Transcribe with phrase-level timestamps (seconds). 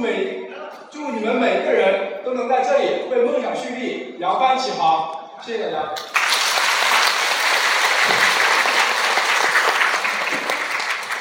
[0.00, 0.48] 每
[0.90, 5.30] 祝你们每个人都能在这里为梦想蓄力，扬帆起航。
[5.44, 5.94] 谢谢大家。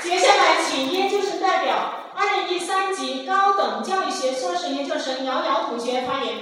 [0.00, 6.36] 接下来，请研究生代表二零一三级高等教育学硕士研究生瑶瑶同学发言。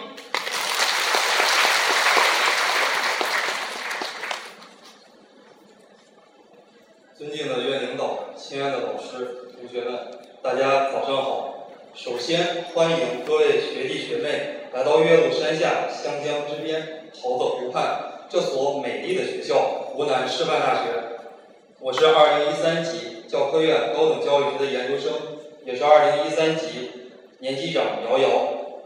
[7.16, 11.54] 尊敬的院领导，亲爱的老师、同学们，大家早上好。
[11.98, 14.28] 首先欢迎各位学弟学妹
[14.72, 19.56] 来到岳麓山下湘江之边，好走湖畔这所美丽的学校——
[19.90, 20.92] 湖南师范大学。
[21.80, 25.12] 我是二零一三级教科院高等教育学的研究生，
[25.64, 26.88] 也是二零一三级
[27.40, 28.28] 年级长姚瑶。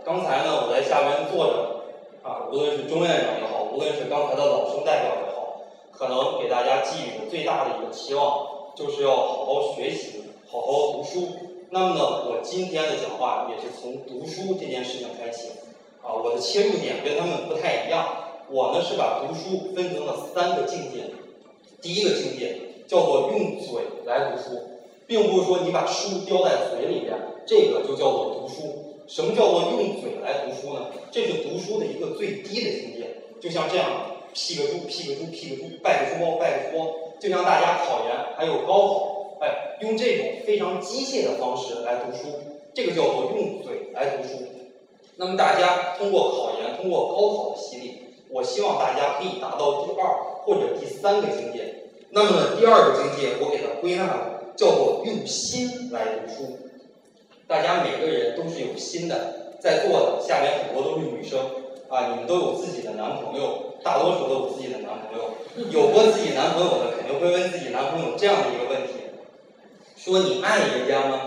[0.02, 1.82] 刚才呢，我在下面坐着，
[2.22, 5.60] 啊，无论是钟院长也好，无论是刚才的老生代表也好，
[5.92, 11.51] 可能给大家寄予的最大的一个期望，就是要好好学习，好好读书。
[11.74, 15.48] 那么呢，我今天的讲话也是从读书这件事情开启，
[16.02, 18.06] 啊，我的切入点跟他们不太一样。
[18.50, 21.08] 我呢是把读书分成了三个境界，
[21.80, 24.60] 第一个境界叫做用嘴来读书，
[25.06, 28.92] 并不是说你把书叼在嘴里边，这个就叫做读书。
[29.08, 30.88] 什么叫做用嘴来读书呢？
[31.10, 33.08] 这是读书的一个最低的境界。
[33.40, 33.88] 就像这样，
[34.34, 36.90] 劈个猪，劈个猪，劈个猪，拜个猪包，拜个猪包。
[37.18, 39.21] 就像大家考研还有高考，
[39.82, 42.38] 用这种非常机械的方式来读书，
[42.72, 44.44] 这个叫做用嘴来读书。
[45.16, 47.98] 那么大家通过考研，通过高考的洗礼，
[48.30, 50.06] 我希望大家可以达到第二
[50.44, 51.84] 或者第三个境界。
[52.10, 56.58] 那么，第二个境界我给它归纳了，叫做用心来读书。
[57.46, 61.38] 大家每个人都是有心的，在座的下面很多都是女生
[61.88, 65.34] 啊，你们都有自己的男朋友，大多数都有自己的男朋友。
[65.70, 68.71] 有过自己男朋友的，肯定会问自己男朋友这样的一个：
[70.04, 71.20] 说你爱人家吗？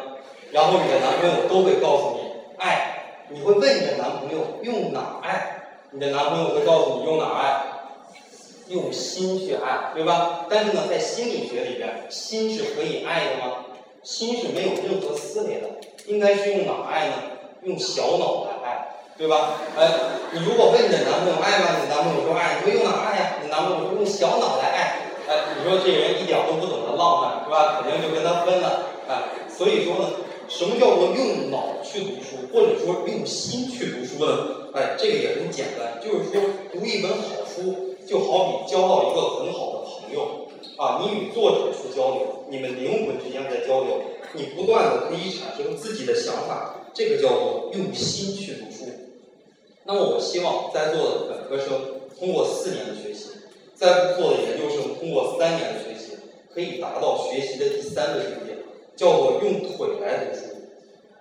[0.51, 2.91] 然后你的男朋友都会告诉你爱。
[3.29, 5.63] 你会问你的男朋友用哪爱？
[5.91, 7.63] 你的男朋友会告诉你用哪爱？
[8.67, 10.45] 用心去爱，对吧？
[10.49, 13.63] 但是呢，在心理学里边，心是可以爱的吗？
[14.03, 15.69] 心是没有任何思维的，
[16.07, 17.13] 应该是用哪爱呢？
[17.61, 18.87] 用小脑来爱，
[19.17, 19.51] 对吧？
[19.77, 19.87] 哎，
[20.33, 21.79] 你如果问你的男朋友爱吗？
[21.81, 23.35] 你男朋友说爱，你说用哪爱呀？
[23.41, 27.81] 你男朋友说用小脑来爱，哎，你说这人一点都不懂得浪漫，是吧？
[27.81, 30.09] 肯定就跟他分了，哎，所以说呢，
[30.47, 34.71] 什么叫做用脑去读书，或者说用心去读书呢？
[34.73, 36.41] 哎，这个也很简单，就是说
[36.71, 37.91] 读一本好书。
[38.05, 40.45] 就好比交到一个很好的朋友
[40.77, 43.99] 啊，你与作者去交流，你们灵魂之间在交流，
[44.33, 48.91] 你不断的可以产生自己的想法，这个叫做用心去读书。
[49.85, 51.81] 那么我希望在座的本科生
[52.19, 53.29] 通过四年的学习，
[53.73, 54.54] 在座的研
[55.05, 56.17] 通过三年的学习，
[56.51, 58.57] 可以达到学习的第三个境界，
[58.95, 60.41] 叫做用腿来读书。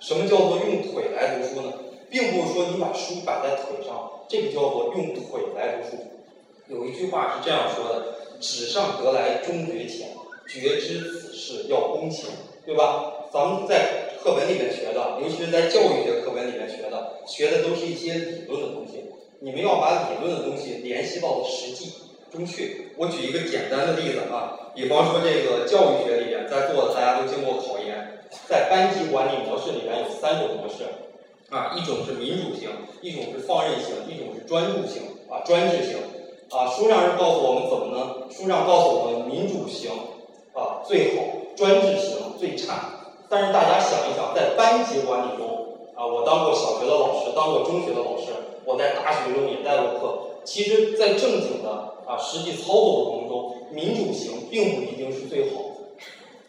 [0.01, 1.75] 什么叫做用腿来读书呢？
[2.09, 6.03] 并不是说你把书摆在腿上，这个叫做用腿来读书。
[6.69, 10.09] 有一句话是这样说的：“纸上得来终觉浅，
[10.49, 12.31] 绝知此事要躬行，
[12.65, 19.05] 对吧？”咱们在课本里面学的，尤其是在教育学课本里面学的，学的都是一些理论的东西。
[19.41, 21.93] 你们要把理论的东西联系到实际
[22.35, 22.91] 中去。
[22.99, 28.19] 我举一个简单的例子啊，比方说这个教育学里面，在座的大家都经过考研，
[28.49, 30.85] 在班级管理模式里面有三种模式
[31.51, 32.69] 啊，一种是民主型，
[33.01, 35.97] 一种是放任型，一种是专注型啊，专制型。
[36.51, 38.29] 啊，书上是告诉我们怎么呢？
[38.31, 39.91] 书上告诉我们，民主型
[40.53, 41.23] 啊最好，
[41.57, 42.91] 专制型最差。
[43.29, 45.49] 但是大家想一想，在班级管理中
[45.97, 48.31] 啊，我当过小学的老师，当过中学的老师，
[48.65, 50.19] 我在大学中也带过课。
[50.45, 55.61] 其实，在正经的啊实际操作的过程中，民主型并不一定是最好。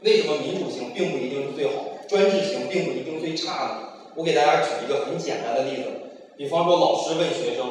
[0.01, 3.79] 为什么民主型并不一定是最好，专制型并不一定最差呢？
[4.15, 5.89] 我给大家举一个很简单的例子，
[6.37, 7.65] 比方说，老师问学生。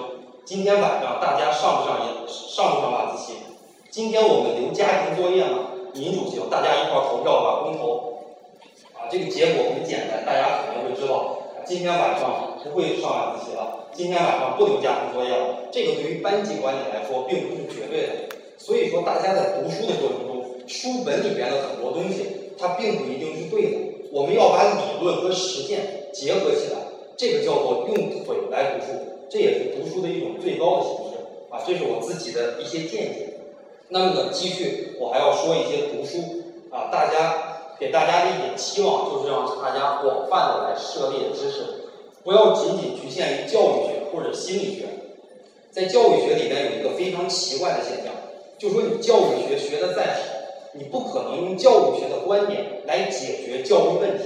[0.45, 3.33] 今天晚上大家上不上夜上不上晚自习？
[3.91, 5.71] 今天我们留家庭作业吗？
[5.95, 8.25] 民主型，大家一块儿投票吧，公投。
[8.93, 11.39] 啊，这个结果很简单，大家肯定会知道。
[11.67, 15.65] 今天晚上不会上晚自习了，今天晚上不留家庭作业了。
[15.73, 18.13] 这个对于班级管理来说，并不是绝对的。
[18.59, 23.79] 所以说，大家在读书的过程中，书本里边的很多东西，它并不一定是对的。
[24.13, 26.79] 我们要把理论和实践结合起来，
[27.17, 28.93] 这个叫做用腿来读书。
[29.31, 31.17] 这也是读书的一种最高的形式
[31.51, 33.39] 啊，这是我自己的一些见解。
[33.89, 36.19] 那么呢，继续我还要说一些读书
[36.71, 37.44] 啊，大家
[37.79, 41.65] 给大家的一点期望就是让大家广泛的来涉猎知识，
[42.23, 44.87] 不要仅仅局限于教育学或者心理学。
[45.71, 48.13] 在教育学里面有一个非常奇怪的现象，
[48.59, 50.21] 就说你教育学学的再好，
[50.73, 54.25] 你不可能用教育学的观点来解决教育问题。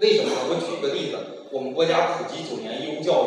[0.00, 0.36] 为什么呢？
[0.48, 1.16] 我举一个例子。
[1.52, 3.26] 我们国家普及九年义务教育，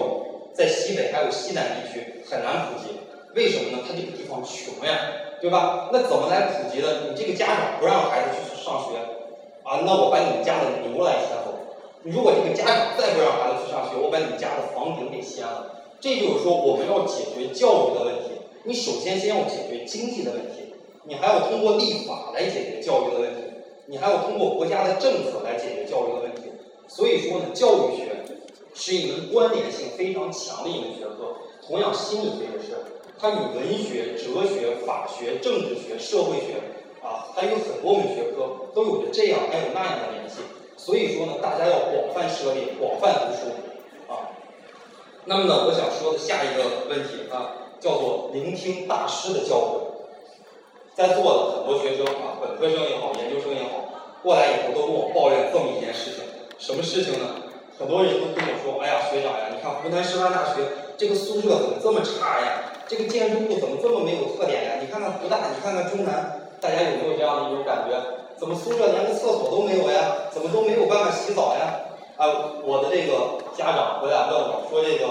[0.55, 2.95] 在西北还有西南地区很难普及，
[3.35, 3.83] 为什么呢？
[3.85, 4.95] 它这个地方穷呀，
[5.41, 5.89] 对吧？
[5.91, 7.09] 那怎么来普及的？
[7.09, 8.95] 你这个家长不让孩子去上学，
[9.63, 11.55] 啊，那我把你们家的牛来牵走。
[12.03, 15.83] 如果这个家长再不让孩子去上学，我把你们家的房顶给掀了。
[16.01, 18.31] 这就是说，我们要解决教育的问题。
[18.65, 20.73] 你首先先要解决经济的问题，
[21.05, 23.41] 你还要通过立法来解决教育的问题，
[23.87, 26.41] 你还要通过国家的政策来解决教育的问题。
[26.87, 28.25] 所以说呢，教育学
[28.73, 31.35] 是一门关联性非常强的一门学科。
[31.65, 32.75] 同样，心理学也是，
[33.17, 36.59] 它与文学、哲学、法学、政治学、社会学
[37.03, 40.41] 啊，还有很多门学科都有着这样还有那样的联系。
[40.77, 43.51] 所以说呢，大家要广泛涉猎，广泛读书
[44.11, 44.31] 啊。
[45.25, 49.79] 那么呢，我想说的下一个问题啊，叫做聆听大师的教诲。
[50.95, 56.23] 在座的很多学生啊，本科生也好，研究生也好，过来以后都跟我抱怨这么一件事情，
[56.59, 57.25] 什么事情呢？
[57.79, 60.61] 很多人都跟我说，哎呀，学长呀，你看湖南师范大学
[60.97, 62.73] 这个宿舍怎么这么差呀？
[62.87, 64.71] 这个建筑物怎么这么没有特点呀？
[64.81, 67.99] 你看看湖大，你看看中南，大家有没有这样的一种感觉？
[68.39, 70.31] 怎么宿舍连个厕所都没有呀？
[70.31, 71.91] 怎么都没有办法洗澡呀？
[72.15, 72.23] 啊，
[72.63, 75.05] 我的这个家长回来问我说，这个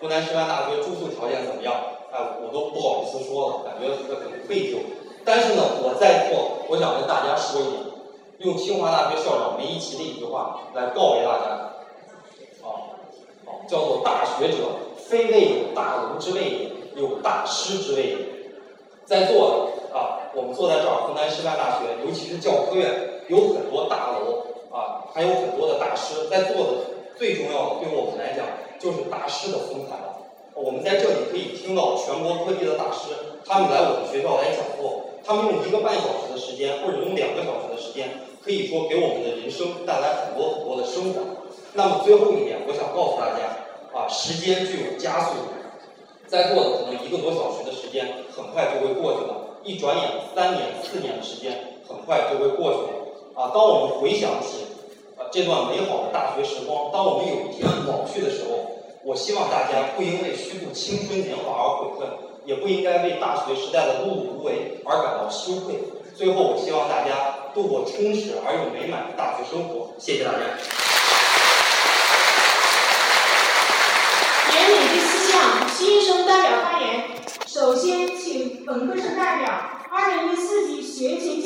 [0.00, 1.74] 湖南师范大学住宿条件怎么样？
[2.12, 4.78] 哎，我都不好意思说了，感觉很愧疚。
[5.24, 7.82] 但是呢，我在座，我想跟大家说一点，
[8.38, 11.50] 用清华大学校长梅贻琦的一句话来告诉大家，
[12.62, 12.94] 啊，
[13.42, 18.16] 啊，叫做“大学者，非谓有大儒之谓也，有大师之谓也”。
[19.04, 19.81] 在座的，
[20.34, 22.88] 我们坐在这儿，湖南师范大学，尤其是教科院，
[23.28, 26.28] 有很多大楼啊，还有很多的大师。
[26.30, 26.72] 在座的
[27.16, 28.46] 最重要的，对我们来讲，
[28.78, 30.16] 就是大师的风采了。
[30.54, 33.12] 我们在这里可以听到全国各地的大师，
[33.44, 38.08] 他们来我们学校来讲座，他们用一个半小时的时间，或者用两个小时的时间，
[38.44, 41.20] 可以说给我们的人生带来很多很多的生活。
[41.74, 43.52] 那么最后一点，我想告诉大家
[43.92, 45.52] 啊，时间具有加速度。
[46.26, 52.88] 在座的可能一个多小时的时间很快就会过去了，一转眼三年、四年的时间很快就会过去了。
[53.34, 54.66] 啊，当我们回想起
[55.16, 58.58] 啊这段美好的大学时光，当我们有一天老去的时候，
[59.04, 62.08] 我希望大家不因为虚度青春年华而悔恨，
[62.44, 65.76] 也不应该为大学时代的碌碌无为而感到羞愧。
[66.14, 69.88] 最后，我希望大家度过充实而又美满的大学生活。
[69.98, 70.38] 谢谢大家。
[75.32, 77.08] 向新生代表发言。
[77.46, 79.50] 首先，请本科生代表
[79.90, 81.40] 二零一四级学前教。